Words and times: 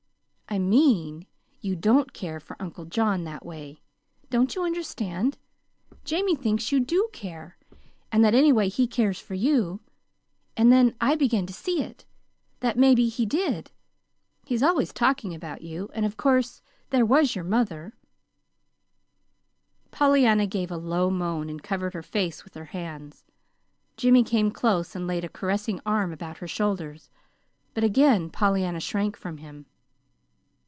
"I 0.53 0.59
mean 0.59 1.27
you 1.61 1.77
don't 1.77 2.11
care 2.11 2.41
for 2.41 2.57
Uncle 2.61 2.83
John, 2.83 3.23
that 3.23 3.45
way. 3.45 3.79
Don't 4.29 4.53
you 4.53 4.65
understand? 4.65 5.37
Jamie 6.03 6.35
thinks 6.35 6.73
you 6.73 6.81
do 6.81 7.07
care, 7.13 7.57
and 8.11 8.21
that 8.25 8.35
anyway 8.35 8.67
he 8.67 8.85
cares 8.85 9.17
for 9.17 9.33
you. 9.33 9.79
And 10.57 10.69
then 10.69 10.93
I 10.99 11.15
began 11.15 11.45
to 11.45 11.53
see 11.53 11.81
it 11.81 12.03
that 12.59 12.77
maybe 12.77 13.07
he 13.07 13.25
did. 13.25 13.71
He's 14.45 14.61
always 14.61 14.91
talking 14.91 15.33
about 15.33 15.61
you; 15.61 15.89
and, 15.93 16.05
of 16.05 16.17
course, 16.17 16.61
there 16.89 17.05
was 17.05 17.33
your 17.33 17.45
mother" 17.45 17.93
Pollyanna 19.91 20.47
gave 20.47 20.69
a 20.69 20.75
low 20.75 21.09
moan 21.09 21.49
and 21.49 21.63
covered 21.63 21.93
her 21.93 22.03
face 22.03 22.43
with 22.43 22.55
her 22.55 22.65
hands. 22.65 23.23
Jimmy 23.95 24.25
came 24.25 24.51
close 24.51 24.97
and 24.97 25.07
laid 25.07 25.23
a 25.23 25.29
caressing 25.29 25.79
arm 25.85 26.11
about 26.11 26.39
her 26.39 26.47
shoulders; 26.47 27.09
but 27.73 27.85
again 27.85 28.29
Pollyanna 28.29 28.81
shrank 28.81 29.15
from 29.15 29.37
him. 29.37 29.65